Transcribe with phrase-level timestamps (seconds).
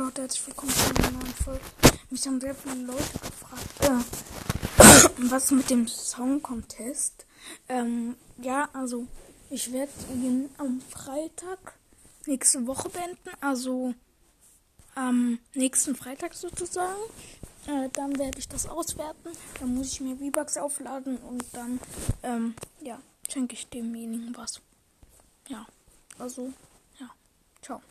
[0.00, 1.60] Leute, herzlich willkommen zu einer neuen Folge.
[2.08, 7.26] Mich haben sehr viele Leute gefragt, äh, was mit dem Song Contest.
[7.68, 9.06] Ähm, ja, also
[9.50, 11.74] ich werde ihn am Freitag
[12.24, 13.92] nächste Woche beenden, also
[14.94, 17.02] am nächsten Freitag sozusagen.
[17.66, 19.32] Äh, dann werde ich das auswerten.
[19.60, 21.78] Dann muss ich mir V-Bucks aufladen und dann,
[22.22, 22.98] ähm, ja,
[23.28, 24.62] schenke ich demjenigen was.
[25.48, 25.66] Ja,
[26.18, 26.54] also,
[26.98, 27.10] ja,
[27.60, 27.82] ciao.